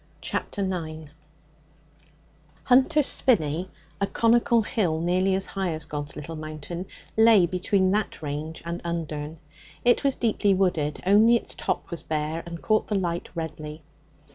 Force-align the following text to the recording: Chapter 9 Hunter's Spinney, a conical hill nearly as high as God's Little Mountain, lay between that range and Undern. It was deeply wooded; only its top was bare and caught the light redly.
Chapter 0.19 0.63
9 0.63 1.11
Hunter's 2.63 3.05
Spinney, 3.05 3.69
a 4.01 4.07
conical 4.07 4.63
hill 4.63 4.99
nearly 4.99 5.35
as 5.35 5.45
high 5.45 5.73
as 5.73 5.85
God's 5.85 6.15
Little 6.15 6.35
Mountain, 6.35 6.87
lay 7.15 7.45
between 7.45 7.91
that 7.91 8.19
range 8.23 8.63
and 8.65 8.81
Undern. 8.83 9.37
It 9.85 10.03
was 10.03 10.15
deeply 10.15 10.55
wooded; 10.55 11.03
only 11.05 11.35
its 11.35 11.53
top 11.53 11.91
was 11.91 12.01
bare 12.01 12.41
and 12.47 12.63
caught 12.63 12.87
the 12.87 12.95
light 12.97 13.29
redly. 13.35 13.83